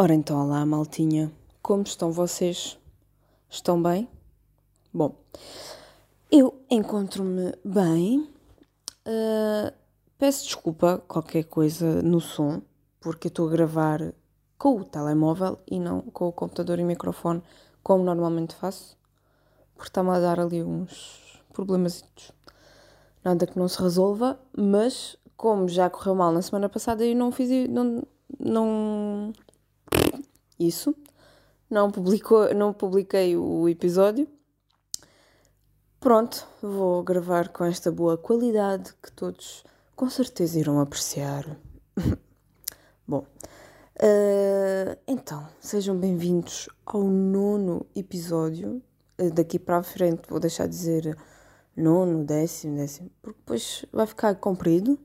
Ora 0.00 0.14
então, 0.14 0.40
olá 0.40 0.64
maltinha, 0.64 1.32
como 1.60 1.82
estão 1.82 2.12
vocês? 2.12 2.78
Estão 3.50 3.82
bem? 3.82 4.08
Bom, 4.94 5.12
eu 6.30 6.54
encontro-me 6.70 7.52
bem. 7.64 8.20
Uh, 9.04 9.74
peço 10.16 10.44
desculpa 10.44 11.02
qualquer 11.08 11.42
coisa 11.46 12.00
no 12.00 12.20
som, 12.20 12.62
porque 13.00 13.26
estou 13.26 13.48
a 13.48 13.50
gravar 13.50 14.14
com 14.56 14.76
o 14.76 14.84
telemóvel 14.84 15.58
e 15.68 15.80
não 15.80 16.00
com 16.00 16.28
o 16.28 16.32
computador 16.32 16.78
e 16.78 16.84
microfone, 16.84 17.42
como 17.82 18.04
normalmente 18.04 18.54
faço, 18.54 18.96
porque 19.74 19.90
está-me 19.90 20.10
a 20.10 20.20
dar 20.20 20.38
ali 20.38 20.62
uns 20.62 21.42
problemas. 21.52 22.04
Nada 23.24 23.48
que 23.48 23.58
não 23.58 23.66
se 23.66 23.82
resolva, 23.82 24.38
mas 24.56 25.16
como 25.36 25.66
já 25.66 25.90
correu 25.90 26.14
mal 26.14 26.30
na 26.30 26.40
semana 26.40 26.68
passada, 26.68 27.04
eu 27.04 27.16
não 27.16 27.32
fiz. 27.32 27.68
Não, 27.68 28.04
não 28.38 29.32
isso. 30.58 30.94
Não, 31.70 31.90
publicou, 31.90 32.54
não 32.54 32.72
publiquei 32.72 33.36
o 33.36 33.68
episódio. 33.68 34.26
Pronto, 36.00 36.46
vou 36.62 37.02
gravar 37.02 37.48
com 37.48 37.64
esta 37.64 37.90
boa 37.90 38.16
qualidade 38.16 38.94
que 39.02 39.10
todos 39.12 39.64
com 39.96 40.08
certeza 40.08 40.58
irão 40.58 40.80
apreciar. 40.80 41.44
Bom, 43.06 43.26
uh, 44.00 44.98
então, 45.06 45.46
sejam 45.60 45.96
bem-vindos 45.96 46.68
ao 46.86 47.02
nono 47.02 47.84
episódio. 47.96 48.80
Uh, 49.20 49.30
daqui 49.32 49.58
para 49.58 49.78
a 49.78 49.82
frente 49.82 50.22
vou 50.28 50.38
deixar 50.38 50.66
de 50.66 50.76
dizer 50.76 51.18
nono, 51.76 52.24
décimo, 52.24 52.76
décimo, 52.76 53.10
porque 53.20 53.38
depois 53.40 53.84
vai 53.92 54.06
ficar 54.06 54.34
comprido 54.36 54.98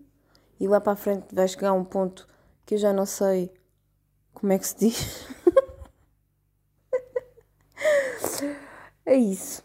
e 0.59 0.67
lá 0.67 0.79
para 0.79 0.93
a 0.93 0.95
frente 0.95 1.33
vai 1.33 1.47
chegar 1.47 1.73
um 1.73 1.83
ponto 1.83 2.27
que 2.65 2.75
eu 2.75 2.77
já 2.77 2.93
não 2.93 3.05
sei 3.05 3.51
como 4.33 4.53
é 4.53 4.59
que 4.59 4.67
se 4.67 4.77
diz. 4.77 5.27
É 9.05 9.17
isso. 9.17 9.61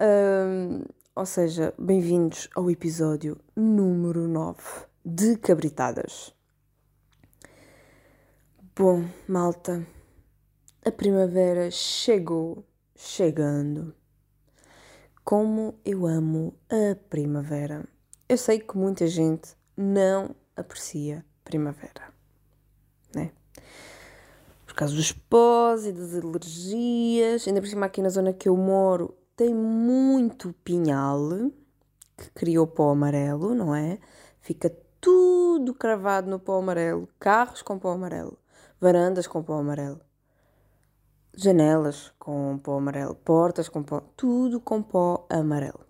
Um, 0.00 0.82
ou 1.14 1.24
seja, 1.24 1.72
bem-vindos 1.78 2.48
ao 2.52 2.68
episódio 2.68 3.38
número 3.54 4.26
9 4.26 4.60
de 5.04 5.36
Cabritadas. 5.36 6.34
Bom, 8.74 9.04
malta, 9.28 9.86
a 10.84 10.90
primavera 10.90 11.70
chegou, 11.70 12.66
chegando. 12.96 13.94
Como 15.22 15.78
eu 15.84 16.04
amo 16.04 16.58
a 16.68 16.96
primavera. 17.08 17.86
Eu 18.28 18.36
sei 18.36 18.58
que 18.58 18.76
muita 18.76 19.06
gente 19.06 19.54
não 19.76 20.34
aprecia 20.56 21.24
primavera, 21.44 22.12
né? 23.14 23.30
Causa 24.82 24.96
dos 24.96 25.12
pós 25.12 25.86
e 25.86 25.92
das 25.92 26.14
alergias. 26.14 27.46
Ainda 27.46 27.60
por 27.60 27.68
cima, 27.68 27.86
aqui 27.86 28.02
na 28.02 28.08
zona 28.08 28.32
que 28.32 28.48
eu 28.48 28.56
moro, 28.56 29.16
tem 29.36 29.54
muito 29.54 30.52
pinhal 30.64 31.20
que 32.16 32.30
criou 32.34 32.66
pó 32.66 32.90
amarelo, 32.90 33.54
não 33.54 33.74
é? 33.74 33.98
Fica 34.40 34.70
tudo 35.00 35.72
cravado 35.72 36.28
no 36.28 36.38
pó 36.38 36.58
amarelo. 36.58 37.08
Carros 37.18 37.62
com 37.62 37.78
pó 37.78 37.92
amarelo, 37.92 38.36
varandas 38.80 39.26
com 39.28 39.42
pó 39.42 39.54
amarelo, 39.54 40.00
janelas 41.34 42.12
com 42.18 42.58
pó 42.58 42.78
amarelo, 42.78 43.14
portas 43.14 43.68
com 43.68 43.84
pó, 43.84 44.00
tudo 44.16 44.60
com 44.60 44.82
pó 44.82 45.26
amarelo. 45.30 45.86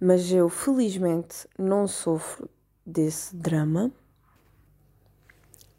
Mas 0.00 0.32
eu 0.32 0.48
felizmente 0.48 1.46
não 1.58 1.86
sofro 1.86 2.48
desse 2.86 3.36
drama 3.36 3.92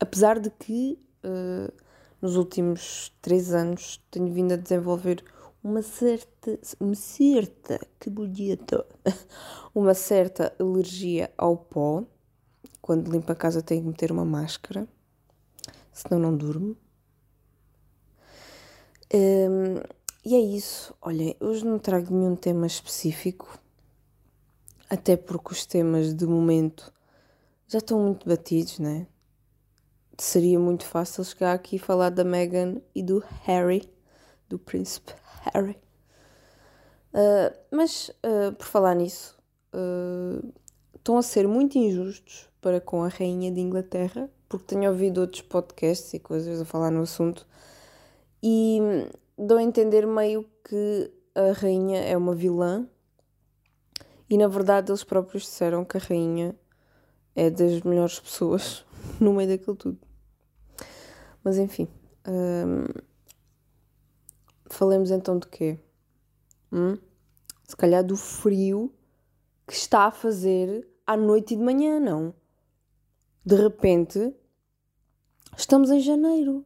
Apesar 0.02 0.40
de 0.40 0.50
que 0.50 0.98
uh, 1.24 1.72
nos 2.20 2.36
últimos 2.36 3.16
três 3.22 3.54
anos 3.54 4.04
tenho 4.10 4.34
vindo 4.34 4.52
a 4.52 4.58
desenvolver 4.58 5.24
uma 5.64 5.84
certa, 5.84 6.60
uma 6.80 6.96
certa, 6.96 7.80
que 8.00 8.10
bonito, 8.10 8.84
uma 9.76 9.94
certa 9.94 10.56
alergia 10.60 11.32
ao 11.38 11.56
pó. 11.56 12.04
Quando 12.82 13.12
limpo 13.12 13.32
a 13.32 13.36
casa 13.36 13.62
tenho 13.62 13.84
que 13.84 13.88
meter 13.90 14.12
uma 14.12 14.26
máscara, 14.26 14.88
senão 15.94 16.20
não 16.20 16.36
durmo. 16.36 16.76
Um, 19.14 19.76
ehm, 19.76 19.84
e 20.26 20.34
é 20.34 20.40
isso. 20.40 20.96
Olhem, 21.00 21.36
hoje 21.40 21.64
não 21.64 21.78
trago 21.78 22.12
nenhum 22.12 22.36
tema 22.36 22.66
específico, 22.66 23.56
até 24.90 25.16
porque 25.16 25.54
os 25.54 25.64
temas 25.64 26.12
de 26.12 26.26
momento 26.26 26.92
já 27.68 27.78
estão 27.78 28.00
muito 28.00 28.28
batidos, 28.28 28.80
né? 28.80 29.06
Seria 30.22 30.60
muito 30.60 30.86
fácil 30.86 31.24
chegar 31.24 31.52
aqui 31.52 31.78
e 31.78 31.80
falar 31.80 32.12
da 32.12 32.24
Meghan 32.24 32.76
e 32.94 33.02
do 33.02 33.24
Harry, 33.44 33.92
do 34.48 34.60
príncipe 34.60 35.14
Harry. 35.42 35.76
Uh, 37.12 37.52
mas, 37.72 38.10
uh, 38.24 38.54
por 38.54 38.68
falar 38.68 38.94
nisso, 38.94 39.36
uh, 39.74 40.54
estão 40.96 41.18
a 41.18 41.24
ser 41.24 41.48
muito 41.48 41.76
injustos 41.80 42.48
para 42.62 42.80
com 42.80 43.04
a 43.04 43.08
Rainha 43.08 43.52
de 43.52 43.62
Inglaterra, 43.62 44.30
porque 44.48 44.76
tenho 44.76 44.92
ouvido 44.92 45.22
outros 45.22 45.42
podcasts 45.42 46.14
e 46.14 46.20
coisas 46.20 46.62
a 46.62 46.66
falar 46.66 46.92
no 46.92 47.02
assunto, 47.02 47.48
e 48.44 48.80
dou 49.36 49.58
a 49.58 49.64
entender 49.64 50.06
meio 50.06 50.46
que 50.64 51.12
a 51.34 51.52
Rainha 51.52 52.00
é 52.00 52.16
uma 52.16 52.36
vilã, 52.36 52.88
e 54.30 54.38
na 54.38 54.48
verdade 54.48 54.92
eles 54.92 55.04
próprios 55.04 55.44
disseram 55.44 55.84
que 55.84 55.98
a 55.98 56.00
Rainha 56.00 56.56
é 57.36 57.50
das 57.50 57.82
melhores 57.82 58.20
pessoas 58.20 58.86
no 59.20 59.34
meio 59.34 59.50
daquilo 59.50 59.76
tudo. 59.76 60.11
Mas 61.44 61.58
enfim. 61.58 61.88
Hum, 62.28 62.86
falemos 64.70 65.12
então 65.12 65.38
de 65.38 65.48
quê? 65.48 65.80
Hum? 66.72 66.98
Se 67.68 67.76
calhar 67.76 68.04
do 68.04 68.16
frio 68.16 68.94
que 69.68 69.74
está 69.74 70.06
a 70.06 70.12
fazer 70.12 70.88
à 71.06 71.16
noite 71.16 71.54
e 71.54 71.58
de 71.58 71.64
manhã, 71.64 72.00
não? 72.00 72.34
De 73.46 73.56
repente, 73.56 74.34
estamos 75.58 75.90
em 75.90 76.00
janeiro. 76.00 76.66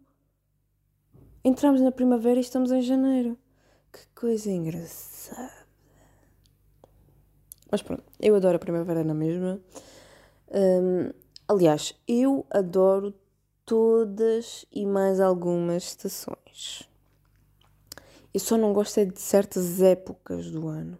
Entramos 1.44 1.80
na 1.80 1.92
primavera 1.92 2.40
e 2.40 2.42
estamos 2.42 2.72
em 2.72 2.82
janeiro. 2.82 3.38
Que 3.94 4.08
coisa 4.20 4.52
engraçada. 4.52 5.66
Mas 7.72 7.82
pronto, 7.82 8.04
eu 8.20 8.36
adoro 8.36 8.56
a 8.56 8.60
primavera 8.60 9.04
na 9.04 9.14
mesma. 9.14 9.60
Um, 10.52 11.12
aliás, 11.48 11.94
eu 12.08 12.46
adoro 12.50 13.14
todas 13.66 14.66
e 14.72 14.86
mais 14.86 15.20
algumas 15.20 15.84
estações. 15.84 16.88
Eu 18.34 18.40
só 18.40 18.58
não 18.58 18.74
gosto 18.74 19.00
é 19.00 19.06
de 19.06 19.20
certas 19.20 19.82
épocas 19.82 20.52
do 20.52 20.68
ano. 20.68 21.00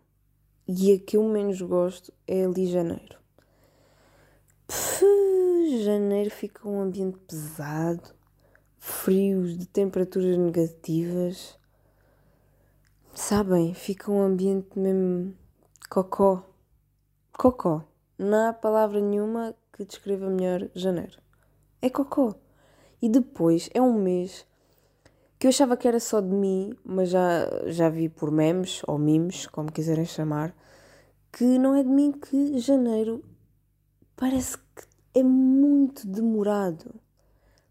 E 0.68 0.94
a 0.94 1.00
que 1.00 1.16
eu 1.16 1.24
menos 1.24 1.62
gosto 1.62 2.12
é 2.28 2.44
ali 2.44 2.66
janeiro. 2.66 3.20
Puxa, 4.66 5.06
janeiro 5.84 6.32
fica 6.32 6.68
um 6.68 6.82
ambiente 6.82 7.20
pesado, 7.20 8.16
frios, 8.80 9.56
de 9.58 9.68
temperaturas 9.68 10.36
negativas. 10.36 11.60
Sabem, 13.14 13.76
fica 13.76 14.12
um 14.12 14.22
ambiente 14.22 14.80
mesmo 14.80 15.36
cocó. 15.88 16.44
Cocó. 17.32 17.84
Não 18.18 18.50
há 18.50 18.54
palavra 18.54 19.00
nenhuma 19.00 19.54
que 19.72 19.86
descreva 19.86 20.30
melhor 20.30 20.68
janeiro. 20.74 21.22
É 21.82 21.90
cocó. 21.90 22.34
E 23.06 23.10
depois 23.10 23.70
é 23.72 23.80
um 23.80 23.94
mês 23.94 24.48
que 25.38 25.46
eu 25.46 25.50
achava 25.50 25.78
que 25.78 25.88
era 25.88 26.00
só 26.00 26.20
de 26.20 26.28
mim, 26.28 26.76
mas 26.84 27.10
já, 27.12 27.48
já 27.68 27.88
vi 27.88 28.10
por 28.10 28.32
memes 28.32 28.82
ou 28.88 28.98
memes, 28.98 29.46
como 29.46 29.72
quiserem 29.72 30.06
chamar, 30.06 30.56
que 31.32 31.44
não 31.60 31.76
é 31.76 31.84
de 31.84 31.90
mim 31.90 32.12
que 32.12 32.58
janeiro 32.58 33.24
parece 34.16 34.58
que 34.58 34.88
é 35.14 35.22
muito 35.22 36.08
demorado. 36.08 36.96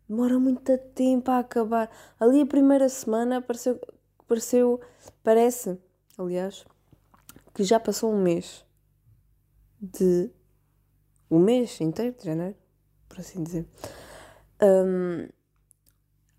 Demora 0.09 0.39
muito 0.39 0.79
tempo 0.95 1.33
a 1.33 1.41
acabar. 1.41 1.91
Ali 2.21 2.41
a 2.41 2.47
primeira 2.47 2.89
semana 2.89 3.43
pareceu, 3.43 3.81
pareceu 4.29 4.81
parece, 5.25 5.77
aliás, 6.17 6.65
que 7.53 7.65
já 7.65 7.81
passou 7.81 8.13
um 8.13 8.23
mês 8.23 8.65
de 9.81 10.31
um 11.29 11.41
mês 11.41 11.81
inteiro 11.81 12.15
de 12.17 12.25
janeiro, 12.25 12.55
por 13.09 13.19
assim 13.19 13.43
dizer. 13.43 13.67
Um, 14.63 15.29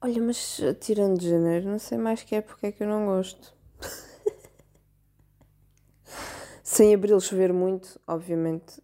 olha, 0.01 0.21
mas 0.21 0.59
tirando 0.79 1.21
janeiro, 1.21 1.69
não 1.69 1.79
sei 1.79 1.97
mais 1.97 2.23
que 2.23 2.35
é 2.35 2.41
porque 2.41 2.67
é 2.67 2.71
que 2.71 2.83
eu 2.83 2.87
não 2.87 3.05
gosto. 3.05 3.53
Sem 6.63 6.93
abril 6.93 7.19
chover 7.19 7.53
muito, 7.53 7.99
obviamente 8.07 8.81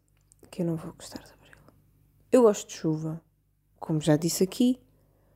que 0.49 0.61
eu 0.61 0.65
não 0.65 0.75
vou 0.75 0.93
gostar 0.93 1.19
de 1.19 1.31
abril. 1.31 1.57
Eu 2.31 2.43
gosto 2.43 2.67
de 2.67 2.73
chuva, 2.73 3.21
como 3.79 4.01
já 4.01 4.17
disse 4.17 4.43
aqui, 4.43 4.79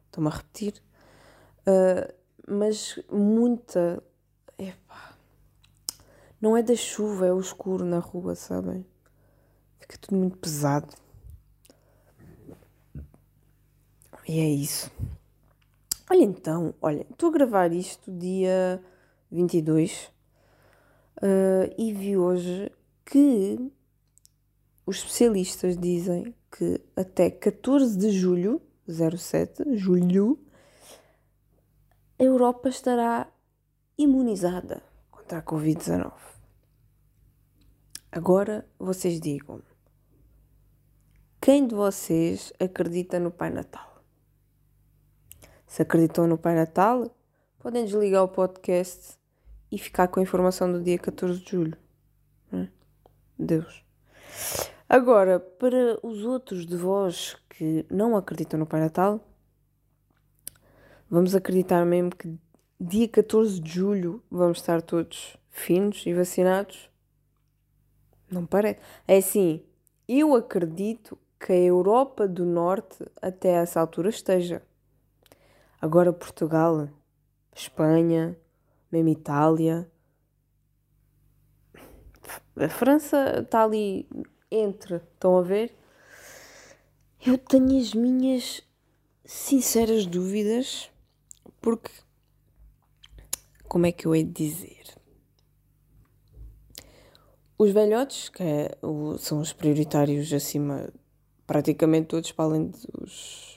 estou-me 0.07 0.29
a 0.29 0.33
repetir, 0.33 0.81
uh, 1.61 2.13
mas 2.47 2.99
muita. 3.09 4.03
Epá, 4.57 5.17
não 6.39 6.55
é 6.55 6.61
da 6.61 6.75
chuva, 6.75 7.25
é 7.25 7.33
o 7.33 7.39
escuro 7.39 7.85
na 7.85 7.99
rua, 7.99 8.35
sabem? 8.35 8.85
Fica 9.79 9.97
tudo 9.97 10.17
muito 10.17 10.37
pesado. 10.37 10.93
E 14.27 14.39
é 14.39 14.49
isso. 14.49 14.91
Olha 16.09 16.23
então, 16.23 16.73
olha, 16.81 17.05
estou 17.09 17.29
a 17.29 17.33
gravar 17.33 17.71
isto 17.71 18.11
dia 18.11 18.83
22 19.31 20.11
uh, 21.17 21.73
e 21.77 21.93
vi 21.93 22.17
hoje 22.17 22.71
que 23.03 23.71
os 24.85 24.97
especialistas 24.97 25.77
dizem 25.77 26.33
que 26.51 26.81
até 26.95 27.29
14 27.29 27.97
de 27.97 28.11
julho, 28.11 28.61
07, 28.87 29.75
julho, 29.75 30.39
a 32.19 32.23
Europa 32.23 32.69
estará 32.69 33.27
imunizada 33.97 34.81
contra 35.11 35.39
a 35.39 35.43
Covid-19. 35.43 36.13
Agora 38.11 38.67
vocês 38.79 39.19
digam 39.19 39.61
quem 41.45 41.67
de 41.67 41.75
vocês 41.75 42.51
acredita 42.59 43.19
no 43.19 43.29
Pai 43.29 43.51
Natal? 43.51 43.94
Se 45.67 45.81
acreditou 45.81 46.27
no 46.27 46.37
Pai 46.37 46.55
Natal, 46.55 47.13
podem 47.59 47.85
desligar 47.85 48.23
o 48.23 48.27
podcast 48.27 49.17
e 49.71 49.77
ficar 49.77 50.07
com 50.07 50.19
a 50.19 50.23
informação 50.23 50.71
do 50.71 50.81
dia 50.81 50.97
14 50.97 51.39
de 51.39 51.51
julho. 51.51 51.77
Né? 52.51 52.69
Deus. 53.37 53.83
Agora, 54.87 55.39
para 55.39 55.99
os 56.05 56.23
outros 56.23 56.65
de 56.65 56.77
vós 56.77 57.35
que 57.49 57.85
não 57.89 58.15
acreditam 58.15 58.59
no 58.59 58.65
Pai 58.65 58.79
Natal, 58.79 59.19
vamos 61.09 61.35
acreditar 61.35 61.85
mesmo 61.85 62.15
que 62.15 62.37
dia 62.79 63.07
14 63.07 63.59
de 63.59 63.71
julho 63.71 64.23
vamos 64.29 64.59
estar 64.59 64.81
todos 64.81 65.37
finos 65.49 66.05
e 66.05 66.13
vacinados? 66.13 66.89
Não 68.29 68.45
parece. 68.45 68.79
É 69.07 69.17
assim, 69.17 69.63
eu 70.07 70.35
acredito 70.35 71.17
que 71.39 71.51
a 71.51 71.57
Europa 71.57 72.27
do 72.27 72.45
Norte 72.45 73.05
até 73.21 73.49
essa 73.49 73.79
altura 73.79 74.09
esteja. 74.09 74.61
Agora 75.85 76.11
Portugal, 76.11 76.89
Espanha, 77.55 78.35
mesmo 78.91 79.09
Itália. 79.09 79.87
A 82.55 82.67
França 82.67 83.41
está 83.43 83.63
ali 83.63 84.09
entre, 84.49 84.95
estão 84.95 85.37
a 85.37 85.43
ver? 85.43 85.77
Eu 87.23 87.37
tenho 87.37 87.79
as 87.79 87.93
minhas 87.93 88.63
sinceras 89.23 90.07
dúvidas, 90.07 90.89
porque 91.61 91.91
como 93.67 93.85
é 93.85 93.91
que 93.91 94.07
eu 94.07 94.15
hei 94.15 94.23
de 94.23 94.31
dizer? 94.31 94.85
Os 97.59 97.69
velhotes, 97.69 98.29
que 98.29 98.41
é, 98.41 98.75
são 99.19 99.39
os 99.39 99.53
prioritários 99.53 100.33
acima, 100.33 100.91
praticamente 101.45 102.07
todos, 102.07 102.31
para 102.31 102.45
além 102.45 102.71
dos, 102.71 103.54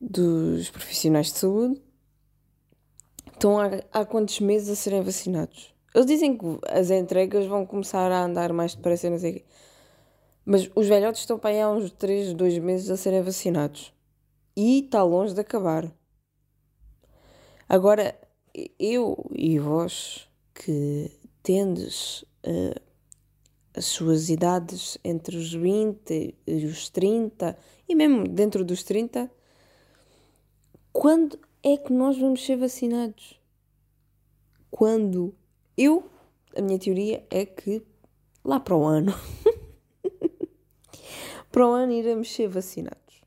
dos 0.00 0.70
profissionais 0.70 1.32
de 1.32 1.38
saúde, 1.38 1.82
estão 3.32 3.58
há, 3.58 3.70
há 3.92 4.04
quantos 4.04 4.40
meses 4.40 4.68
a 4.68 4.76
serem 4.76 5.02
vacinados? 5.02 5.74
Eles 5.94 6.06
dizem 6.06 6.36
que 6.36 6.44
as 6.68 6.90
entregas 6.90 7.46
vão 7.46 7.64
começar 7.64 8.12
a 8.12 8.24
andar 8.24 8.52
mais 8.52 8.74
depressa, 8.74 9.08
não 9.08 9.18
sei 9.18 9.32
quê. 9.34 9.44
Mas 10.44 10.70
os 10.74 10.86
velhotes 10.86 11.22
estão 11.22 11.38
para 11.38 11.50
aí 11.50 11.60
há 11.60 11.70
uns 11.70 11.90
3, 11.90 12.34
2 12.34 12.58
meses 12.58 12.90
a 12.90 12.96
serem 12.96 13.22
vacinados. 13.22 13.92
E 14.56 14.80
está 14.84 15.02
longe 15.02 15.34
de 15.34 15.40
acabar. 15.40 15.90
Agora, 17.68 18.14
eu 18.78 19.28
e 19.34 19.58
vós 19.58 20.28
que 20.54 21.10
tendes 21.42 22.22
uh, 22.44 22.80
as 23.74 23.86
suas 23.86 24.30
idades 24.30 24.98
entre 25.04 25.36
os 25.36 25.52
20 25.52 26.34
e 26.46 26.66
os 26.66 26.88
30, 26.88 27.56
e 27.88 27.94
mesmo 27.94 28.28
dentro 28.28 28.64
dos 28.64 28.82
30, 28.82 29.30
quando 30.98 31.38
é 31.62 31.76
que 31.76 31.92
nós 31.92 32.18
vamos 32.18 32.42
ser 32.42 32.56
vacinados? 32.56 33.38
Quando? 34.70 35.34
Eu, 35.76 36.08
a 36.56 36.62
minha 36.62 36.78
teoria 36.78 37.22
é 37.30 37.44
que 37.44 37.82
lá 38.42 38.58
para 38.58 38.74
o 38.74 38.82
ano, 38.82 39.12
para 41.52 41.68
o 41.68 41.70
ano 41.70 41.92
iremos 41.92 42.32
ser 42.32 42.48
vacinados. 42.48 43.20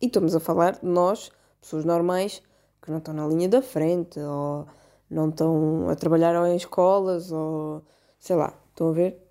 E 0.00 0.06
estamos 0.06 0.34
a 0.34 0.40
falar 0.40 0.78
de 0.78 0.86
nós, 0.86 1.30
pessoas 1.60 1.84
normais, 1.84 2.40
que 2.80 2.90
não 2.90 2.98
estão 2.98 3.12
na 3.12 3.28
linha 3.28 3.50
da 3.50 3.60
frente, 3.60 4.18
ou 4.18 4.66
não 5.10 5.28
estão 5.28 5.90
a 5.90 5.94
trabalhar 5.94 6.34
ou 6.40 6.46
em 6.46 6.56
escolas, 6.56 7.30
ou 7.30 7.84
sei 8.18 8.34
lá, 8.34 8.58
estão 8.70 8.88
a 8.88 8.92
ver? 8.92 9.22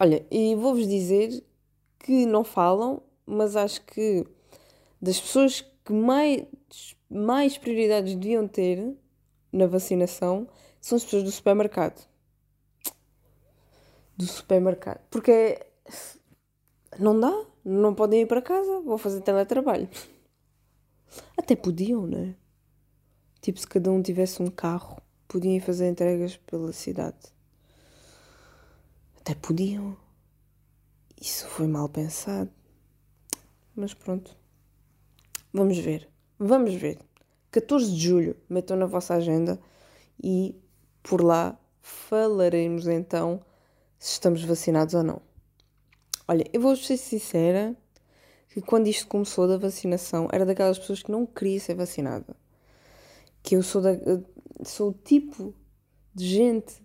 Olha, 0.00 0.26
e 0.30 0.54
vou-vos 0.54 0.88
dizer 0.88 1.44
que 1.98 2.24
não 2.24 2.42
falam, 2.42 3.02
mas 3.26 3.54
acho 3.54 3.84
que 3.84 4.26
das 4.98 5.20
pessoas 5.20 5.62
que 5.84 5.92
mais 5.92 6.46
mais 7.10 7.56
prioridades 7.58 8.16
deviam 8.16 8.48
ter 8.48 8.96
na 9.52 9.66
vacinação 9.66 10.48
são 10.80 10.96
as 10.96 11.04
pessoas 11.04 11.22
do 11.22 11.30
supermercado. 11.30 12.06
Do 14.16 14.26
supermercado. 14.26 15.00
Porque 15.10 15.64
não 16.98 17.18
dá, 17.18 17.32
não 17.64 17.94
podem 17.94 18.22
ir 18.22 18.26
para 18.26 18.42
casa, 18.42 18.80
vão 18.80 18.98
fazer 18.98 19.20
teletrabalho. 19.20 19.88
Até 21.36 21.54
podiam, 21.54 22.06
não 22.06 22.18
é? 22.18 22.34
Tipo, 23.40 23.58
se 23.58 23.66
cada 23.66 23.90
um 23.90 24.02
tivesse 24.02 24.42
um 24.42 24.46
carro, 24.46 25.00
podiam 25.28 25.60
fazer 25.60 25.88
entregas 25.88 26.36
pela 26.36 26.72
cidade. 26.72 27.32
Até 29.20 29.34
podiam. 29.34 29.96
Isso 31.20 31.46
foi 31.46 31.66
mal 31.66 31.88
pensado. 31.88 32.50
Mas 33.74 33.94
pronto. 33.94 34.36
Vamos 35.54 35.78
ver. 35.78 36.08
Vamos 36.36 36.74
ver. 36.74 36.98
14 37.52 37.94
de 37.94 37.96
julho, 37.96 38.36
metam 38.48 38.76
na 38.76 38.86
vossa 38.86 39.14
agenda 39.14 39.56
e 40.20 40.60
por 41.00 41.22
lá 41.22 41.56
falaremos 41.80 42.88
então 42.88 43.40
se 43.96 44.14
estamos 44.14 44.42
vacinados 44.42 44.94
ou 44.94 45.04
não. 45.04 45.22
Olha, 46.26 46.44
eu 46.52 46.60
vou 46.60 46.74
ser 46.74 46.96
sincera 46.96 47.76
que 48.48 48.60
quando 48.60 48.88
isto 48.88 49.06
começou 49.06 49.46
da 49.46 49.56
vacinação 49.56 50.28
era 50.32 50.44
daquelas 50.44 50.76
pessoas 50.76 51.04
que 51.04 51.12
não 51.12 51.24
queria 51.24 51.60
ser 51.60 51.76
vacinada. 51.76 52.34
Que 53.40 53.54
eu 53.54 53.62
sou, 53.62 53.80
da, 53.80 53.92
sou 54.64 54.90
o 54.90 54.92
tipo 54.92 55.54
de 56.12 56.26
gente 56.26 56.82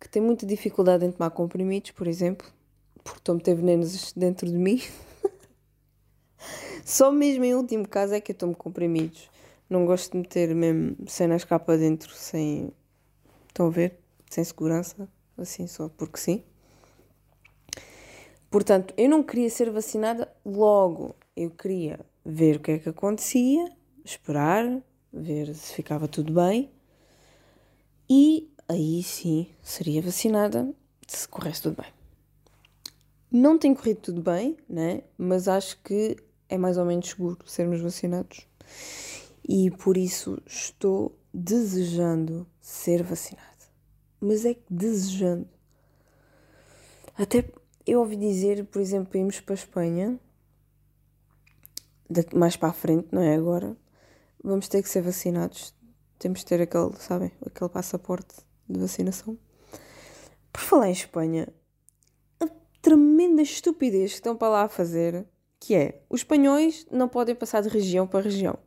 que 0.00 0.08
tem 0.08 0.22
muita 0.22 0.46
dificuldade 0.46 1.04
em 1.04 1.12
tomar 1.12 1.30
comprimidos, 1.30 1.90
por 1.90 2.06
exemplo, 2.06 2.46
porque 3.04 3.18
estou 3.18 3.34
a 3.34 3.36
meter 3.36 3.54
venenos 3.54 4.14
dentro 4.14 4.48
de 4.48 4.56
mim. 4.56 4.80
Só 6.84 7.10
mesmo 7.10 7.44
em 7.44 7.54
último 7.54 7.86
caso 7.86 8.14
é 8.14 8.20
que 8.20 8.32
eu 8.32 8.36
tomo 8.36 8.54
comprimidos. 8.54 9.30
Não 9.68 9.84
gosto 9.84 10.12
de 10.12 10.18
meter 10.18 10.54
mesmo 10.54 10.96
cenas 11.06 11.44
cá 11.44 11.58
para 11.58 11.78
dentro 11.78 12.14
sem. 12.14 12.72
Estão 13.48 13.66
a 13.66 13.70
ver? 13.70 13.98
Sem 14.30 14.42
segurança. 14.42 15.08
Assim 15.36 15.66
só 15.66 15.88
porque 15.88 16.18
sim. 16.18 16.42
Portanto, 18.50 18.94
eu 18.96 19.08
não 19.08 19.22
queria 19.22 19.50
ser 19.50 19.70
vacinada 19.70 20.32
logo. 20.44 21.14
Eu 21.36 21.50
queria 21.50 22.00
ver 22.24 22.56
o 22.56 22.60
que 22.60 22.72
é 22.72 22.78
que 22.78 22.88
acontecia, 22.88 23.70
esperar, 24.04 24.82
ver 25.12 25.54
se 25.54 25.74
ficava 25.74 26.08
tudo 26.08 26.32
bem. 26.32 26.70
E 28.08 28.50
aí 28.66 29.02
sim 29.02 29.48
seria 29.62 30.00
vacinada 30.00 30.74
se 31.06 31.28
corresse 31.28 31.62
tudo 31.62 31.82
bem. 31.82 31.92
Não 33.30 33.58
tem 33.58 33.74
corrido 33.74 34.00
tudo 34.00 34.22
bem, 34.22 34.56
né? 34.68 35.02
Mas 35.18 35.46
acho 35.46 35.78
que 35.82 36.16
é 36.48 36.56
mais 36.56 36.78
ou 36.78 36.84
menos 36.84 37.10
seguro 37.10 37.38
sermos 37.46 37.80
vacinados 37.80 38.46
e 39.48 39.70
por 39.70 39.96
isso 39.96 40.40
estou 40.46 41.18
desejando 41.32 42.46
ser 42.60 43.02
vacinada. 43.02 43.46
Mas 44.20 44.44
é 44.44 44.54
que 44.54 44.64
desejando. 44.68 45.48
Até 47.16 47.50
eu 47.86 48.00
ouvi 48.00 48.16
dizer, 48.16 48.64
por 48.66 48.80
exemplo, 48.80 49.18
irmos 49.18 49.40
para 49.40 49.54
a 49.54 49.56
Espanha, 49.56 50.20
mais 52.34 52.56
para 52.56 52.68
a 52.68 52.72
frente, 52.72 53.08
não 53.10 53.22
é 53.22 53.34
agora, 53.34 53.76
vamos 54.42 54.68
ter 54.68 54.82
que 54.82 54.88
ser 54.88 55.02
vacinados. 55.02 55.74
Temos 56.18 56.40
de 56.40 56.46
ter 56.46 56.60
aquele, 56.60 56.92
sabem, 56.98 57.32
aquele 57.44 57.70
passaporte 57.70 58.34
de 58.68 58.78
vacinação. 58.78 59.38
Por 60.52 60.60
falar 60.60 60.88
em 60.88 60.92
Espanha, 60.92 61.48
a 62.40 62.46
tremenda 62.82 63.40
estupidez 63.40 64.10
que 64.10 64.16
estão 64.16 64.36
para 64.36 64.48
lá 64.48 64.62
a 64.64 64.68
fazer 64.68 65.26
que 65.60 65.74
é 65.74 66.02
os 66.08 66.20
espanhóis 66.20 66.86
não 66.90 67.08
podem 67.08 67.34
passar 67.34 67.62
de 67.62 67.68
região 67.68 68.06
para 68.06 68.20
região. 68.20 68.58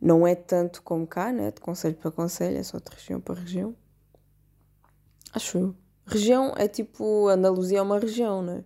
Não 0.00 0.26
é 0.26 0.34
tanto 0.34 0.82
como 0.82 1.06
cá, 1.06 1.32
né? 1.32 1.50
de 1.50 1.60
conselho 1.60 1.94
para 1.94 2.10
conselho, 2.10 2.58
é 2.58 2.62
só 2.62 2.78
de 2.78 2.94
região 2.94 3.20
para 3.20 3.40
região. 3.40 3.74
Acho 5.32 5.58
eu. 5.58 5.76
Região 6.06 6.54
é 6.56 6.68
tipo. 6.68 7.28
Andaluzia 7.28 7.78
é 7.78 7.82
uma 7.82 7.98
região, 7.98 8.42
né? 8.42 8.64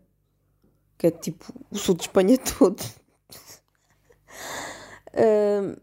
Que 0.97 1.06
é 1.06 1.11
tipo 1.11 1.52
o 1.70 1.78
sul 1.78 1.94
de 1.94 2.02
Espanha 2.02 2.37
todo. 2.38 2.80
uh, 5.14 5.80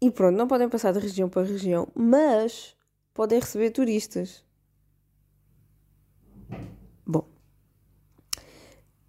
e 0.00 0.10
pronto, 0.10 0.36
não 0.36 0.46
podem 0.46 0.68
passar 0.68 0.92
de 0.92 1.00
região 1.00 1.28
para 1.28 1.42
região, 1.42 1.88
mas 1.94 2.76
podem 3.12 3.40
receber 3.40 3.70
turistas. 3.70 4.43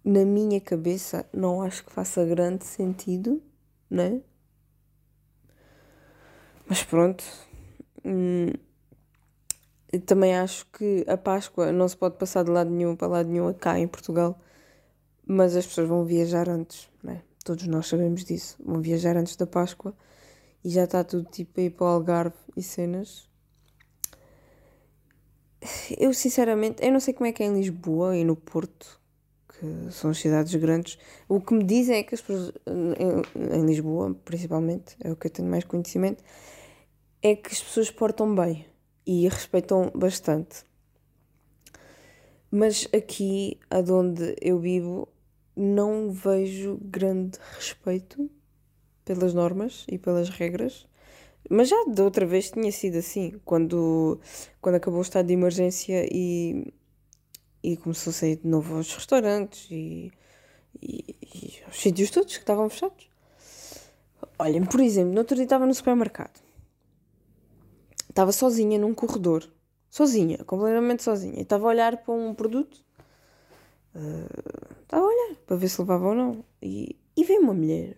Na 0.06 0.24
minha 0.24 0.60
cabeça, 0.60 1.28
não 1.32 1.60
acho 1.60 1.84
que 1.84 1.92
faça 1.92 2.24
grande 2.24 2.64
sentido, 2.64 3.42
né? 3.90 4.22
Mas 6.64 6.84
pronto. 6.84 7.24
Hum, 8.04 8.52
também 10.06 10.36
acho 10.36 10.64
que 10.66 11.04
a 11.08 11.16
Páscoa 11.16 11.72
não 11.72 11.88
se 11.88 11.96
pode 11.96 12.16
passar 12.18 12.44
de 12.44 12.52
lado 12.52 12.70
nenhum 12.70 12.94
para 12.94 13.08
lado 13.08 13.28
nenhum 13.28 13.52
cá 13.52 13.80
em 13.80 13.88
Portugal, 13.88 14.40
mas 15.26 15.56
as 15.56 15.66
pessoas 15.66 15.88
vão 15.88 16.04
viajar 16.04 16.48
antes, 16.48 16.88
né? 17.02 17.22
Todos 17.44 17.66
nós 17.66 17.88
sabemos 17.88 18.24
disso. 18.24 18.56
Vão 18.64 18.80
viajar 18.80 19.16
antes 19.16 19.34
da 19.34 19.46
Páscoa 19.46 19.92
e 20.64 20.70
já 20.70 20.84
está 20.84 21.02
tudo 21.02 21.28
tipo 21.28 21.60
aí 21.60 21.68
para 21.68 21.84
o 21.84 21.88
Algarve 21.88 22.36
e 22.56 22.62
cenas. 22.62 23.28
Eu 25.98 26.14
sinceramente, 26.14 26.84
eu 26.84 26.92
não 26.92 27.00
sei 27.00 27.12
como 27.12 27.26
é 27.26 27.32
que 27.32 27.42
é 27.42 27.46
em 27.46 27.54
Lisboa 27.54 28.16
e 28.16 28.24
no 28.24 28.36
Porto, 28.36 29.00
que 29.58 29.92
são 29.92 30.12
cidades 30.12 30.54
grandes. 30.54 30.98
O 31.28 31.40
que 31.40 31.54
me 31.54 31.64
dizem 31.64 31.96
é 31.96 32.02
que 32.02 32.14
as 32.14 32.20
pessoas 32.20 32.52
em, 32.66 33.56
em 33.58 33.66
Lisboa, 33.66 34.14
principalmente, 34.24 34.96
é 35.02 35.10
o 35.10 35.16
que 35.16 35.26
eu 35.26 35.30
tenho 35.30 35.48
mais 35.48 35.64
conhecimento, 35.64 36.22
é 37.22 37.34
que 37.34 37.52
as 37.52 37.62
pessoas 37.62 37.90
portam 37.90 38.34
bem 38.34 38.66
e 39.06 39.28
respeitam 39.28 39.90
bastante. 39.94 40.64
Mas 42.50 42.88
aqui, 42.94 43.58
aonde 43.70 44.36
eu 44.40 44.58
vivo, 44.58 45.08
não 45.56 46.10
vejo 46.10 46.78
grande 46.82 47.38
respeito 47.56 48.30
pelas 49.04 49.32
normas 49.32 49.84
e 49.90 49.98
pelas 49.98 50.28
regras. 50.28 50.86
Mas 51.48 51.68
já 51.68 51.76
da 51.86 52.02
outra 52.02 52.26
vez 52.26 52.50
tinha 52.50 52.70
sido 52.72 52.98
assim, 52.98 53.40
quando, 53.44 54.20
quando 54.60 54.74
acabou 54.74 54.98
o 54.98 55.02
estado 55.02 55.26
de 55.26 55.32
emergência 55.32 56.06
e, 56.10 56.72
e 57.72 57.76
começou 57.76 58.10
a 58.10 58.14
sair 58.14 58.36
de 58.36 58.46
novo 58.46 58.76
aos 58.76 58.94
restaurantes 58.94 59.68
e, 59.70 60.12
e, 60.80 61.16
e 61.22 61.62
aos 61.66 61.80
sítios 61.80 62.10
todos 62.10 62.34
que 62.34 62.42
estavam 62.42 62.68
fechados. 62.68 63.08
Olhem, 64.38 64.64
por 64.64 64.80
exemplo, 64.80 65.12
no 65.12 65.18
outro 65.18 65.34
dia 65.34 65.44
estava 65.44 65.66
no 65.66 65.74
supermercado. 65.74 66.40
Estava 68.08 68.32
sozinha 68.32 68.78
num 68.78 68.94
corredor. 68.94 69.48
Sozinha, 69.90 70.38
completamente 70.44 71.02
sozinha. 71.02 71.40
Estava 71.40 71.66
a 71.66 71.68
olhar 71.68 71.96
para 71.96 72.14
um 72.14 72.34
produto. 72.34 72.84
Uh, 73.94 74.82
estava 74.82 75.04
a 75.04 75.08
olhar 75.08 75.36
para 75.46 75.56
ver 75.56 75.68
se 75.68 75.80
levava 75.80 76.08
ou 76.08 76.14
não. 76.14 76.44
E, 76.62 76.96
e 77.16 77.24
veio 77.24 77.40
uma 77.40 77.54
mulher 77.54 77.96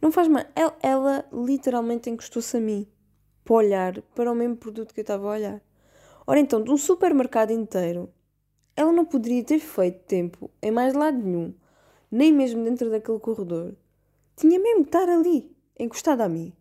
não 0.00 0.12
faz 0.12 0.28
mal. 0.28 0.44
Ela, 0.54 0.76
ela 0.82 1.24
literalmente 1.32 2.08
encostou-se 2.10 2.56
a 2.56 2.60
mim 2.60 2.86
para 3.44 3.54
olhar 3.54 4.02
para 4.14 4.30
o 4.30 4.34
mesmo 4.34 4.56
produto 4.56 4.94
que 4.94 5.00
eu 5.00 5.02
estava 5.02 5.26
a 5.26 5.32
olhar. 5.32 5.62
Ora 6.26 6.38
então, 6.38 6.62
de 6.62 6.70
um 6.70 6.76
supermercado 6.76 7.50
inteiro, 7.50 8.12
ela 8.78 8.92
não 8.92 9.04
poderia 9.04 9.42
ter 9.42 9.58
feito 9.58 10.04
tempo 10.04 10.48
em 10.62 10.70
mais 10.70 10.94
lado 10.94 11.18
nenhum, 11.18 11.52
nem 12.08 12.32
mesmo 12.32 12.62
dentro 12.62 12.88
daquele 12.88 13.18
corredor. 13.18 13.74
Tinha 14.36 14.56
mesmo 14.56 14.84
que 14.84 14.90
estar 14.90 15.08
ali, 15.08 15.50
encostada 15.76 16.22
a 16.22 16.28
mim. 16.28 16.52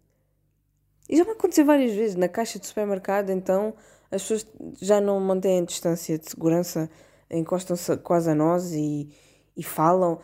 E 1.07 1.15
já 1.15 1.23
me 1.23 1.29
aconteceu 1.29 1.63
várias 1.63 1.93
vezes 1.93 2.15
na 2.15 2.27
caixa 2.27 2.57
de 2.57 2.65
supermercado, 2.65 3.29
então 3.29 3.75
as 4.09 4.23
pessoas 4.23 4.47
já 4.81 4.99
não 4.99 5.19
mantêm 5.19 5.59
a 5.59 5.65
distância 5.65 6.17
de 6.17 6.27
segurança, 6.27 6.89
encostam-se 7.29 7.95
quase 7.97 8.31
a 8.31 8.35
nós 8.35 8.71
e, 8.73 9.07
e 9.55 9.61
falam. 9.61 10.17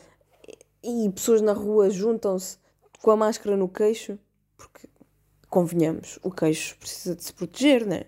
E 0.83 1.11
pessoas 1.11 1.41
na 1.41 1.53
rua 1.53 1.91
juntam-se 1.91 2.57
com 3.03 3.11
a 3.11 3.15
máscara 3.15 3.55
no 3.55 3.69
queixo, 3.69 4.17
porque, 4.57 4.89
convenhamos, 5.47 6.17
o 6.23 6.31
queixo 6.31 6.75
precisa 6.79 7.15
de 7.15 7.23
se 7.23 7.33
proteger, 7.33 7.85
né? 7.85 8.05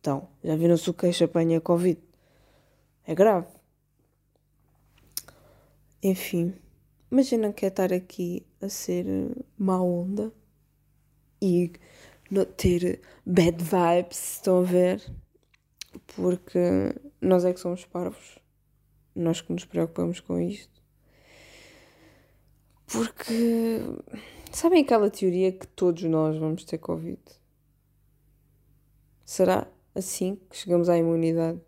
Então, 0.00 0.26
já 0.42 0.56
viram 0.56 0.76
se 0.76 0.90
o 0.90 0.94
queixo 0.94 1.22
apanha 1.22 1.60
Covid? 1.60 2.00
É 3.06 3.14
grave. 3.14 3.46
Enfim, 6.02 6.54
mas 7.08 7.30
eu 7.30 7.38
não 7.38 7.52
quero 7.52 7.72
estar 7.72 7.92
aqui 7.92 8.44
a 8.60 8.68
ser 8.68 9.06
má 9.56 9.80
onda 9.80 10.32
e 11.40 11.72
não 12.30 12.44
ter 12.44 13.00
bad 13.24 13.62
vibes, 13.62 14.34
estão 14.34 14.58
a 14.58 14.62
ver? 14.62 15.02
Porque 16.14 16.58
nós 17.20 17.44
é 17.44 17.52
que 17.52 17.60
somos 17.60 17.84
parvos, 17.84 18.38
nós 19.14 19.40
que 19.40 19.52
nos 19.52 19.64
preocupamos 19.64 20.18
com 20.20 20.40
isto. 20.40 20.82
Porque 22.86 23.80
sabem 24.52 24.82
aquela 24.82 25.10
teoria 25.10 25.52
que 25.52 25.66
todos 25.68 26.02
nós 26.04 26.36
vamos 26.38 26.64
ter 26.64 26.78
Covid? 26.78 27.20
Será 29.24 29.66
assim 29.94 30.40
que 30.50 30.56
chegamos 30.56 30.88
à 30.88 30.98
imunidade? 30.98 31.60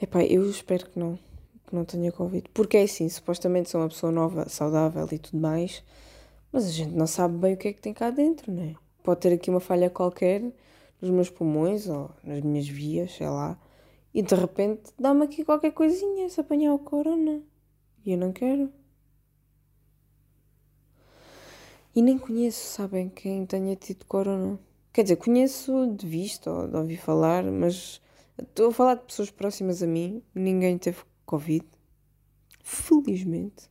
Epá, 0.00 0.22
eu 0.24 0.48
espero 0.48 0.88
que 0.88 0.98
não, 0.98 1.18
que 1.66 1.74
não 1.74 1.84
tenha 1.84 2.12
Covid. 2.12 2.48
Porque 2.54 2.76
é 2.76 2.82
assim, 2.82 3.08
supostamente 3.08 3.68
sou 3.68 3.80
uma 3.80 3.88
pessoa 3.88 4.12
nova, 4.12 4.48
saudável 4.48 5.08
e 5.10 5.18
tudo 5.18 5.38
mais, 5.38 5.82
mas 6.52 6.66
a 6.66 6.70
gente 6.70 6.94
não 6.94 7.06
sabe 7.06 7.36
bem 7.36 7.54
o 7.54 7.56
que 7.56 7.68
é 7.68 7.72
que 7.72 7.80
tem 7.80 7.92
cá 7.92 8.10
dentro, 8.10 8.52
não 8.52 8.62
é? 8.62 8.74
Pode 9.02 9.20
ter 9.20 9.32
aqui 9.32 9.50
uma 9.50 9.60
falha 9.60 9.90
qualquer 9.90 10.42
nos 11.00 11.10
meus 11.10 11.30
pulmões 11.30 11.88
ou 11.88 12.10
nas 12.22 12.42
minhas 12.42 12.68
vias, 12.68 13.12
sei 13.12 13.28
lá, 13.28 13.58
e 14.14 14.22
de 14.22 14.34
repente 14.34 14.92
dá-me 14.98 15.24
aqui 15.24 15.44
qualquer 15.44 15.72
coisinha 15.72 16.28
se 16.28 16.40
apanhar 16.40 16.74
o 16.74 16.78
corona. 16.78 17.42
E 18.04 18.12
eu 18.12 18.18
não 18.18 18.32
quero. 18.32 18.72
E 21.94 22.02
nem 22.02 22.18
conheço, 22.18 22.64
sabem, 22.64 23.08
quem 23.08 23.44
tenha 23.44 23.74
tido 23.74 24.04
corona. 24.04 24.58
Quer 24.92 25.02
dizer, 25.02 25.16
conheço 25.16 25.94
de 25.96 26.06
vista 26.06 26.50
ou 26.50 26.68
de 26.68 26.76
ouvir 26.76 26.96
falar, 26.96 27.44
mas 27.44 28.00
estou 28.38 28.70
a 28.70 28.72
falar 28.72 28.94
de 28.94 29.04
pessoas 29.04 29.30
próximas 29.30 29.82
a 29.82 29.86
mim. 29.86 30.22
Ninguém 30.34 30.78
teve 30.78 30.98
Covid. 31.26 31.66
Felizmente. 32.62 33.70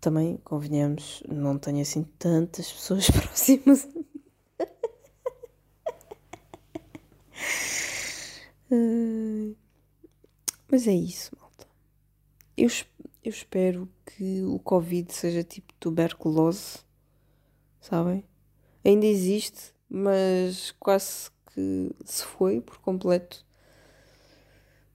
Também, 0.00 0.36
convenhamos, 0.38 1.22
não 1.28 1.58
tenho 1.58 1.80
assim 1.80 2.02
tantas 2.18 2.72
pessoas 2.72 3.08
próximas 3.10 3.84
a 3.84 3.88
mim. 3.88 4.12
Mas 10.70 10.88
é 10.88 10.94
isso, 10.94 11.36
eu, 12.56 12.68
eu 13.22 13.30
espero 13.30 13.86
que 14.06 14.42
o 14.42 14.58
Covid 14.58 15.12
seja 15.12 15.44
tipo 15.44 15.70
tuberculose, 15.74 16.78
sabem? 17.78 18.24
Ainda 18.82 19.04
existe, 19.04 19.74
mas 19.86 20.70
quase 20.80 21.30
que 21.54 21.90
se 22.04 22.24
foi 22.24 22.60
por 22.60 22.78
completo. 22.78 23.44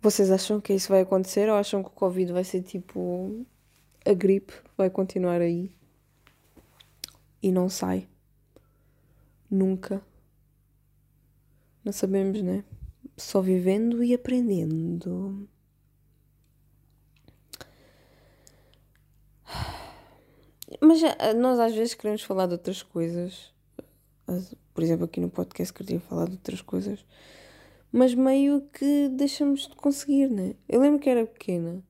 Vocês 0.01 0.31
acham 0.31 0.61
que 0.61 0.73
isso 0.73 0.89
vai 0.89 1.01
acontecer 1.01 1.49
ou 1.49 1.55
acham 1.55 1.83
que 1.83 1.89
o 1.89 1.93
Covid 1.93 2.31
vai 2.31 2.43
ser 2.43 2.61
tipo 2.61 3.45
a 4.05 4.13
gripe, 4.13 4.53
vai 4.77 4.89
continuar 4.89 5.41
aí 5.41 5.71
e 7.41 7.51
não 7.51 7.69
sai? 7.69 8.07
Nunca. 9.49 10.01
Não 11.83 11.93
sabemos, 11.93 12.41
né? 12.41 12.63
Só 13.15 13.41
vivendo 13.41 14.03
e 14.03 14.13
aprendendo. 14.13 15.47
Mas 20.81 21.01
nós 21.35 21.59
às 21.59 21.73
vezes 21.73 21.93
queremos 21.93 22.23
falar 22.23 22.45
de 22.47 22.53
outras 22.53 22.83
coisas. 22.83 23.53
Por 24.77 24.83
exemplo, 24.83 25.05
aqui 25.05 25.19
no 25.19 25.27
podcast 25.27 25.73
queria 25.73 25.99
falar 25.99 26.25
de 26.25 26.33
outras 26.33 26.61
coisas. 26.61 27.03
Mas 27.91 28.13
meio 28.13 28.61
que 28.71 29.09
deixamos 29.09 29.67
de 29.67 29.75
conseguir, 29.75 30.29
né? 30.29 30.53
Eu 30.69 30.79
lembro 30.79 30.99
que 30.99 31.09
era 31.09 31.25
pequena. 31.25 31.83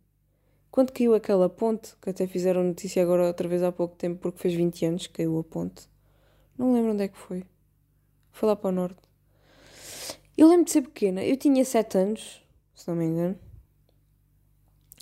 Quando 0.72 0.94
caiu 0.94 1.14
aquela 1.14 1.50
ponte, 1.50 1.98
que 2.02 2.10
até 2.10 2.26
fizeram 2.26 2.64
notícia 2.64 3.04
agora 3.04 3.28
outra 3.28 3.46
vez 3.46 3.62
há 3.62 3.74
pouco 3.74 3.98
tempo, 3.98 4.22
porque 4.22 4.40
fez 4.40 4.54
20 4.54 4.86
anos 4.86 5.06
que 5.06 5.16
caiu 5.16 5.38
a 5.38 5.44
ponte. 5.44 5.90
Não 6.58 6.72
lembro 6.72 6.94
onde 6.94 7.04
é 7.04 7.10
que 7.10 7.18
foi. 7.18 7.44
Foi 8.32 8.48
lá 8.48 8.56
para 8.56 8.70
o 8.70 8.72
norte. 8.72 9.02
Eu 10.38 10.48
lembro 10.48 10.64
de 10.64 10.72
ser 10.72 10.84
pequena. 10.84 11.22
Eu 11.26 11.36
tinha 11.36 11.66
7 11.66 11.98
anos, 11.98 12.42
se 12.74 12.88
não 12.88 12.96
me 12.96 13.04
engano. 13.04 13.38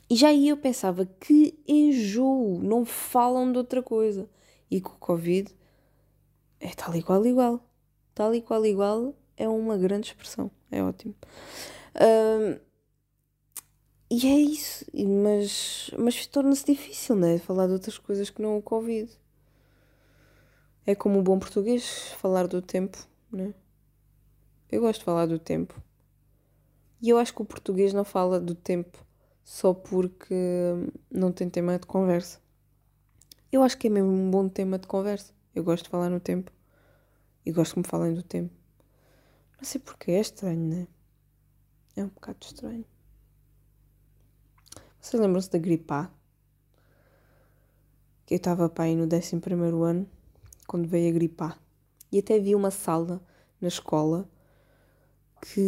E 0.09 0.15
já 0.15 0.29
aí 0.29 0.49
eu 0.49 0.57
pensava 0.57 1.05
que 1.05 1.55
enjoo, 1.67 2.59
não 2.63 2.83
falam 2.83 3.51
de 3.51 3.59
outra 3.59 3.83
coisa. 3.83 4.27
E 4.71 4.81
com 4.81 4.93
o 4.93 4.97
Covid 4.97 5.53
é 6.59 6.69
tal 6.73 6.99
qual 7.03 7.23
igual. 7.27 7.61
Tal 8.15 8.33
e 8.33 8.41
qual 8.41 8.65
igual 8.65 9.13
é 9.37 9.47
uma 9.47 9.77
grande 9.77 10.07
expressão. 10.07 10.49
É 10.71 10.81
ótimo. 10.81 11.13
E 14.09 14.25
é 14.25 14.39
isso. 14.39 14.85
Mas, 14.93 15.91
mas 15.99 16.25
torna-se 16.25 16.65
difícil, 16.65 17.15
né? 17.15 17.37
Falar 17.37 17.67
de 17.67 17.73
outras 17.73 17.97
coisas 17.97 18.29
que 18.29 18.41
não 18.41 18.57
o 18.57 18.61
Covid. 18.61 19.11
É 20.87 20.95
como 20.95 21.19
o 21.19 21.21
bom 21.21 21.37
português 21.37 22.13
falar 22.19 22.47
do 22.47 22.61
tempo, 22.61 22.97
né? 23.31 23.53
Eu 24.71 24.81
gosto 24.81 24.99
de 24.99 25.05
falar 25.05 25.25
do 25.25 25.37
tempo. 25.37 25.79
E 27.01 27.09
eu 27.09 27.17
acho 27.17 27.33
que 27.33 27.41
o 27.41 27.45
português 27.45 27.91
não 27.93 28.05
fala 28.05 28.39
do 28.39 28.55
tempo 28.55 29.05
só 29.43 29.73
porque 29.73 30.35
não 31.11 31.31
tem 31.31 31.49
tema 31.49 31.77
de 31.77 31.85
conversa. 31.85 32.39
Eu 33.51 33.61
acho 33.61 33.77
que 33.77 33.87
é 33.87 33.89
mesmo 33.89 34.09
um 34.09 34.31
bom 34.31 34.47
tema 34.47 34.79
de 34.79 34.87
conversa. 34.87 35.33
Eu 35.53 35.63
gosto 35.63 35.83
de 35.83 35.89
falar 35.89 36.09
no 36.09 36.19
tempo. 36.19 36.51
E 37.45 37.51
gosto 37.51 37.73
que 37.73 37.79
me 37.79 37.87
falem 37.87 38.13
do 38.13 38.23
tempo. 38.23 38.53
Não 39.57 39.63
sei 39.63 39.79
porque, 39.79 40.11
é 40.11 40.19
estranho, 40.19 40.59
né? 40.59 40.87
É 41.95 42.03
um 42.03 42.07
bocado 42.07 42.39
estranho. 42.41 42.85
Vocês 44.99 45.21
lembram-se 45.21 45.51
da 45.51 45.59
gripe 45.59 45.93
A? 45.93 46.09
Que 48.25 48.33
eu 48.33 48.37
estava 48.37 48.67
para 48.67 48.85
aí 48.85 48.95
no 48.95 49.03
11 49.03 49.39
ano, 49.83 50.09
quando 50.67 50.87
veio 50.87 51.09
a 51.09 51.13
gripe 51.13 51.43
A. 51.43 51.57
E 52.11 52.19
até 52.19 52.39
vi 52.39 52.55
uma 52.55 52.71
sala 52.71 53.21
na 53.61 53.67
escola 53.67 54.27
que, 55.41 55.61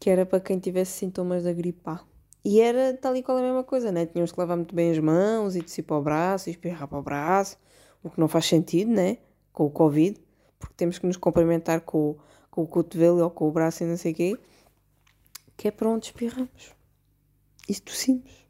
que 0.00 0.10
era 0.10 0.26
para 0.26 0.40
quem 0.40 0.58
tivesse 0.58 0.98
sintomas 0.98 1.44
da 1.44 1.52
gripe 1.52 1.80
A. 1.86 2.00
E 2.44 2.60
era 2.60 2.96
tal 2.96 3.14
e 3.14 3.22
qual 3.22 3.38
a 3.38 3.42
mesma 3.42 3.62
coisa, 3.62 3.92
né? 3.92 4.06
Tínhamos 4.06 4.32
que 4.32 4.40
lavar 4.40 4.56
muito 4.56 4.74
bem 4.74 4.90
as 4.90 4.98
mãos 4.98 5.54
e 5.54 5.62
tossir 5.62 5.84
para 5.84 5.96
o 5.96 6.02
braço 6.02 6.48
e 6.48 6.52
espirrar 6.52 6.88
para 6.88 6.98
o 6.98 7.02
braço, 7.02 7.56
o 8.02 8.10
que 8.10 8.18
não 8.18 8.26
faz 8.26 8.46
sentido, 8.46 8.90
né? 8.90 9.18
Com 9.52 9.66
o 9.66 9.70
Covid, 9.70 10.20
porque 10.58 10.74
temos 10.76 10.98
que 10.98 11.06
nos 11.06 11.16
cumprimentar 11.16 11.80
com, 11.82 12.18
com 12.50 12.62
o 12.62 12.66
cotovelo 12.66 13.22
ou 13.22 13.30
com 13.30 13.48
o 13.48 13.52
braço 13.52 13.84
e 13.84 13.86
não 13.86 13.96
sei 13.96 14.12
o 14.12 14.14
quê, 14.14 14.38
que 15.56 15.68
é 15.68 15.70
para 15.70 15.88
onde 15.88 16.06
espirramos. 16.06 16.74
E 17.68 17.78
tossimos. 17.80 18.46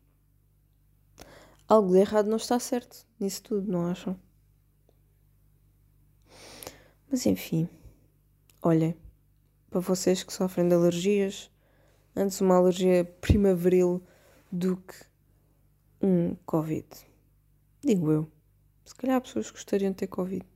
Algo 1.66 1.92
de 1.92 1.98
errado 1.98 2.28
não 2.28 2.36
está 2.36 2.58
certo 2.58 3.06
nisso 3.18 3.42
tudo, 3.42 3.70
não 3.70 3.86
acham? 3.86 4.18
Mas 7.10 7.26
enfim, 7.26 7.68
olhem, 8.62 8.96
para 9.70 9.80
vocês 9.80 10.22
que 10.22 10.32
sofrem 10.32 10.68
de 10.68 10.74
alergias, 10.74 11.50
antes 12.14 12.40
uma 12.40 12.56
alergia 12.56 13.04
primaveril 13.20 14.02
do 14.50 14.76
que 14.76 14.94
um 16.00 16.34
Covid. 16.46 16.86
Digo 17.82 18.12
eu. 18.12 18.32
Se 18.84 18.94
calhar 18.94 19.20
pessoas 19.20 19.50
gostariam 19.50 19.90
de 19.90 19.98
ter 19.98 20.06
Covid. 20.06 20.46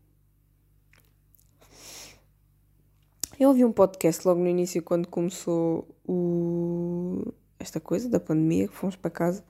Eu 3.42 3.48
ouvi 3.48 3.64
um 3.64 3.72
podcast 3.72 4.24
logo 4.24 4.40
no 4.40 4.46
início, 4.46 4.80
quando 4.80 5.08
começou 5.08 5.88
o... 6.06 7.34
esta 7.58 7.80
coisa 7.80 8.08
da 8.08 8.20
pandemia, 8.20 8.68
que 8.68 8.74
fomos 8.74 8.94
para 8.94 9.10
casa, 9.10 9.44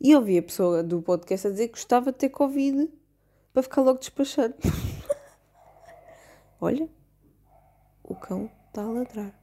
e 0.00 0.12
ouvi 0.12 0.38
a 0.38 0.42
pessoa 0.42 0.82
do 0.82 1.00
podcast 1.00 1.46
a 1.46 1.50
dizer 1.50 1.68
que 1.68 1.74
gostava 1.74 2.10
de 2.10 2.18
ter 2.18 2.30
Covid 2.30 2.90
para 3.52 3.62
ficar 3.62 3.82
logo 3.82 4.00
despachado. 4.00 4.56
Olha, 6.60 6.88
o 8.02 8.16
cão 8.16 8.50
está 8.66 8.82
a 8.82 8.90
ladrar. 8.90 9.40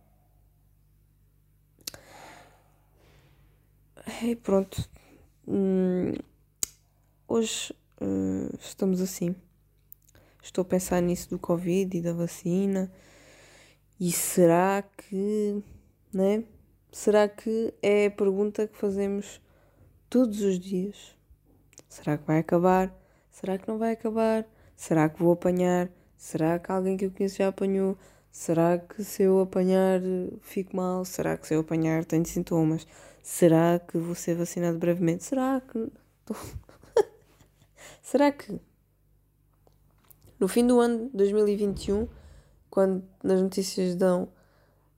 E 4.23 4.35
pronto. 4.35 4.89
Hum, 5.47 6.11
hoje 7.29 7.73
uh, 8.01 8.57
estamos 8.59 8.99
assim. 8.99 9.33
Estou 10.43 10.63
a 10.63 10.65
pensar 10.65 10.99
nisso 10.99 11.29
do 11.29 11.39
Covid 11.39 11.97
e 11.97 12.01
da 12.01 12.11
vacina. 12.11 12.91
E 13.99 14.11
será 14.11 14.83
que, 14.97 15.63
né? 16.13 16.43
Será 16.91 17.29
que 17.29 17.73
é 17.81 18.07
a 18.07 18.11
pergunta 18.11 18.67
que 18.67 18.77
fazemos 18.77 19.41
todos 20.09 20.41
os 20.41 20.59
dias? 20.59 21.15
Será 21.87 22.17
que 22.17 22.25
vai 22.27 22.39
acabar? 22.39 22.93
Será 23.31 23.57
que 23.57 23.67
não 23.67 23.77
vai 23.77 23.93
acabar? 23.93 24.45
Será 24.75 25.07
que 25.07 25.21
vou 25.21 25.31
apanhar? 25.31 25.89
Será 26.17 26.59
que 26.59 26.71
alguém 26.71 26.97
que 26.97 27.05
eu 27.05 27.11
conheço 27.11 27.37
já 27.37 27.47
apanhou? 27.47 27.97
Será 28.31 28.77
que 28.77 29.01
se 29.01 29.23
eu 29.23 29.39
apanhar 29.39 30.01
fico 30.41 30.75
mal? 30.75 31.05
Será 31.05 31.37
que 31.37 31.47
se 31.47 31.53
eu 31.53 31.61
apanhar 31.61 32.03
tenho 32.03 32.25
sintomas? 32.25 32.85
Será 33.23 33.79
que 33.79 33.97
vou 33.97 34.13
ser 34.13 34.35
vacinado 34.35 34.77
brevemente? 34.77 35.23
Será 35.23 35.61
que. 35.61 35.89
Será 38.03 38.31
que. 38.31 38.59
No 40.37 40.49
fim 40.49 40.67
do 40.67 40.81
ano 40.81 41.09
2021, 41.13 42.09
quando 42.75 43.07
nas 43.23 43.41
notícias 43.41 43.95
dão 43.95 44.27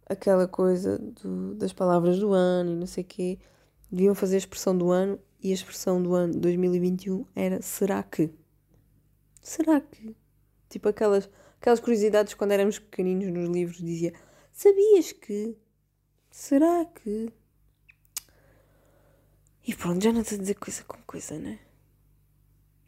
aquela 0.10 0.48
coisa 0.48 0.98
do, 0.98 1.54
das 1.54 1.72
palavras 1.72 2.18
do 2.18 2.34
ano 2.34 2.72
e 2.72 2.76
não 2.76 2.88
sei 2.88 3.04
o 3.04 3.08
quê, 3.08 3.38
deviam 3.92 4.16
fazer 4.16 4.34
a 4.34 4.40
expressão 4.40 4.76
do 4.76 4.90
ano 4.90 5.20
e 5.44 5.52
a 5.52 5.54
expressão 5.54 6.02
do 6.02 6.16
ano 6.16 6.34
2021 6.40 7.24
era 7.36 7.62
será 7.62 8.02
que? 8.02 8.32
Será 9.44 9.80
que? 9.80 10.16
Tipo 10.68 10.90
aquelas, 10.90 11.30
aquelas 11.62 11.80
curiosidades 11.80 12.34
quando 12.34 12.54
éramos 12.54 12.80
pequeninos 12.80 13.32
nos 13.32 13.48
livros 13.48 13.78
dizia 13.78 14.12
sabias 14.52 15.12
que? 15.12 15.56
Será 16.32 16.84
que? 16.84 17.32
E 19.68 19.76
pronto, 19.76 20.04
já 20.04 20.12
não 20.12 20.22
estou 20.22 20.36
a 20.36 20.42
dizer 20.42 20.56
coisa 20.56 20.84
com 20.84 20.98
coisa, 21.06 21.38
né? 21.38 21.60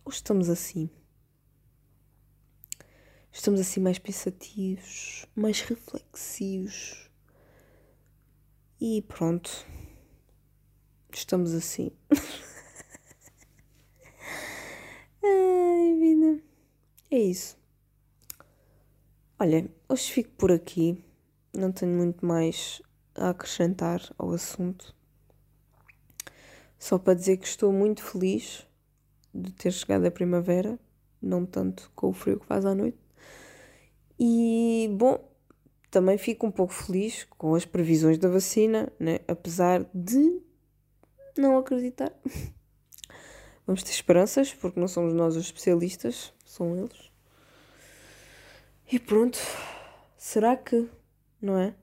Hoje 0.03 0.17
estamos 0.17 0.49
assim. 0.49 0.89
Estamos 3.31 3.59
assim 3.59 3.79
mais 3.79 3.99
pensativos, 3.99 5.25
mais 5.35 5.61
reflexivos. 5.61 7.09
E 8.81 9.01
pronto. 9.03 9.67
Estamos 11.11 11.53
assim. 11.53 11.91
Ai, 15.23 15.95
vida. 15.99 16.43
É 17.11 17.17
isso. 17.17 17.57
Olha, 19.39 19.69
hoje 19.87 20.11
fico 20.11 20.31
por 20.31 20.51
aqui. 20.51 21.03
Não 21.53 21.71
tenho 21.71 21.95
muito 21.95 22.25
mais 22.25 22.81
a 23.15 23.29
acrescentar 23.29 24.01
ao 24.17 24.31
assunto. 24.31 24.95
Só 26.77 26.97
para 26.97 27.13
dizer 27.13 27.37
que 27.37 27.47
estou 27.47 27.71
muito 27.71 28.03
feliz 28.03 28.67
de 29.33 29.51
ter 29.51 29.71
chegado 29.71 30.05
a 30.05 30.11
primavera, 30.11 30.79
não 31.21 31.45
tanto 31.45 31.91
com 31.95 32.09
o 32.09 32.13
frio 32.13 32.39
que 32.39 32.45
faz 32.45 32.65
à 32.65 32.73
noite. 32.73 32.97
E, 34.19 34.89
bom, 34.91 35.23
também 35.89 36.17
fico 36.17 36.45
um 36.45 36.51
pouco 36.51 36.73
feliz 36.73 37.25
com 37.37 37.55
as 37.55 37.65
previsões 37.65 38.17
da 38.17 38.27
vacina, 38.27 38.91
né? 38.99 39.19
apesar 39.27 39.85
de 39.93 40.41
não 41.37 41.57
acreditar. 41.57 42.11
Vamos 43.65 43.83
ter 43.83 43.91
esperanças, 43.91 44.53
porque 44.53 44.79
não 44.79 44.87
somos 44.87 45.13
nós 45.13 45.35
os 45.35 45.45
especialistas, 45.45 46.33
são 46.43 46.75
eles. 46.75 47.11
E 48.91 48.99
pronto, 48.99 49.37
será 50.17 50.57
que, 50.57 50.89
não 51.39 51.57
é? 51.57 51.75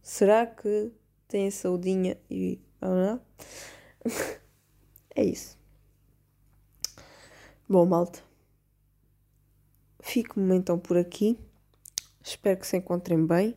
Será 0.00 0.46
que 0.46 0.92
tem 1.26 1.50
saudinha 1.50 2.16
e 2.30 2.60
é 5.16 5.24
isso. 5.24 5.58
Bom, 7.68 7.86
malta. 7.86 8.33
Fico-me 10.04 10.54
então 10.54 10.78
por 10.78 10.98
aqui. 10.98 11.38
Espero 12.22 12.60
que 12.60 12.66
se 12.66 12.76
encontrem 12.76 13.26
bem. 13.26 13.56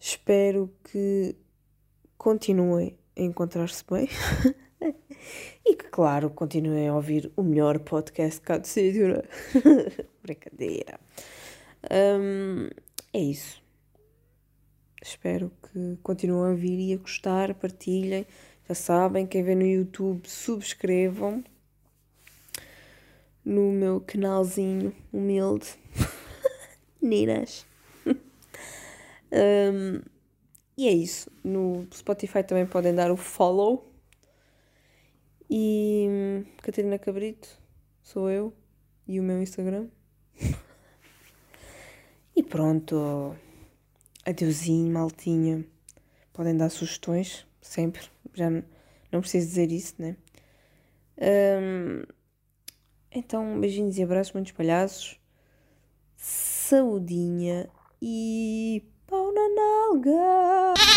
Espero 0.00 0.68
que 0.82 1.36
continuem 2.18 2.98
a 3.16 3.22
encontrar-se 3.22 3.84
bem. 3.88 4.08
e 5.64 5.76
que, 5.76 5.84
claro, 5.90 6.28
continuem 6.30 6.88
a 6.88 6.94
ouvir 6.96 7.32
o 7.36 7.44
melhor 7.44 7.78
podcast 7.78 8.40
cá 8.40 8.58
do 8.58 8.66
sítio. 8.66 9.08
Né? 9.08 9.22
Brincadeira. 10.24 10.98
Um, 11.88 12.68
é 13.12 13.20
isso. 13.20 13.62
Espero 15.00 15.52
que 15.62 15.98
continuem 16.02 16.52
a 16.52 16.54
vir 16.56 16.80
e 16.80 16.92
a 16.92 16.96
gostar, 16.96 17.54
partilhem. 17.54 18.26
Já 18.68 18.74
sabem, 18.74 19.24
quem 19.24 19.44
vê 19.44 19.54
no 19.54 19.64
YouTube, 19.64 20.28
subscrevam 20.28 21.44
no 23.46 23.70
meu 23.70 24.00
canalzinho 24.00 24.92
humilde. 25.12 25.68
Meninas. 27.00 27.64
um, 28.04 30.02
e 30.76 30.88
é 30.88 30.92
isso. 30.92 31.30
No 31.44 31.86
Spotify 31.94 32.42
também 32.42 32.66
podem 32.66 32.92
dar 32.92 33.12
o 33.12 33.16
follow. 33.16 33.88
E 35.48 36.06
hum, 36.08 36.44
Catarina 36.60 36.98
Cabrito, 36.98 37.48
sou 38.02 38.28
eu. 38.28 38.52
E 39.06 39.20
o 39.20 39.22
meu 39.22 39.40
Instagram. 39.40 39.86
e 42.34 42.42
pronto. 42.42 43.36
Adeusinho, 44.24 44.92
maltinha. 44.92 45.64
Podem 46.32 46.56
dar 46.56 46.68
sugestões, 46.68 47.46
sempre. 47.62 48.02
Já 48.34 48.50
não 48.50 49.20
preciso 49.20 49.46
dizer 49.46 49.70
isso, 49.70 49.94
né? 49.98 50.16
Um, 51.16 52.02
então, 53.18 53.58
beijinhos 53.58 53.96
e 53.96 54.02
abraços 54.02 54.32
muito 54.34 54.48
espalhados. 54.48 55.18
Saudinha 56.16 57.68
e 58.00 58.82
pau 59.06 59.32
na 59.32 59.48
nalga. 59.48 60.95